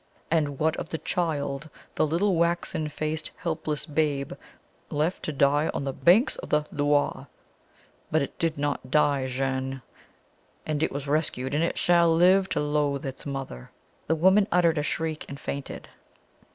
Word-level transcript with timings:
"And 0.31 0.57
what 0.57 0.75
of 0.77 0.89
the 0.89 0.97
child 0.97 1.69
the 1.93 2.07
little 2.07 2.33
waxen 2.35 2.87
faced 2.89 3.29
helpless 3.37 3.85
babe 3.85 4.33
left 4.89 5.21
to 5.25 5.31
die 5.31 5.69
on 5.75 5.83
the 5.83 5.93
banks 5.93 6.37
of 6.37 6.49
the 6.49 6.63
Loire? 6.71 7.27
But 8.09 8.23
it 8.23 8.39
did 8.39 8.57
not 8.57 8.89
die, 8.89 9.27
Jeanne 9.27 9.83
it 10.65 10.91
was 10.91 11.07
rescued; 11.07 11.53
and 11.53 11.63
it 11.63 11.77
shall 11.77 12.07
yet 12.13 12.25
live 12.25 12.49
to 12.49 12.59
loathe 12.59 13.05
its 13.05 13.27
mother!" 13.27 13.69
The 14.07 14.15
woman 14.15 14.47
uttered 14.51 14.79
a 14.79 14.81
shriek, 14.81 15.23
and 15.29 15.39
fainted. 15.39 15.87